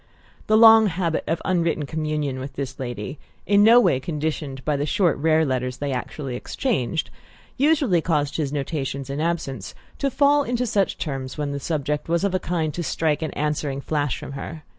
The 0.47 0.57
long 0.57 0.87
habit 0.87 1.25
of 1.27 1.43
unwritten 1.45 1.85
communion 1.85 2.39
with 2.39 2.53
this 2.53 2.79
lady 2.79 3.19
in 3.45 3.61
no 3.61 3.79
way 3.79 3.99
conditioned 3.99 4.65
by 4.65 4.75
the 4.75 4.87
short 4.87 5.15
rare 5.19 5.45
letters 5.45 5.77
they 5.77 5.91
actually 5.91 6.35
exchanged 6.35 7.11
usually 7.55 8.01
caused 8.01 8.37
his 8.37 8.51
notations, 8.51 9.11
in 9.11 9.21
absence, 9.21 9.75
to 9.99 10.09
fall 10.09 10.41
into 10.41 10.65
such 10.65 10.97
terms 10.97 11.37
when 11.37 11.51
the 11.51 11.59
subject 11.59 12.09
was 12.09 12.23
of 12.23 12.33
a 12.33 12.39
kind 12.39 12.73
to 12.73 12.81
strike 12.81 13.21
an 13.21 13.29
answering 13.33 13.79
flash 13.79 14.17
from 14.17 14.31
her. 14.31 14.63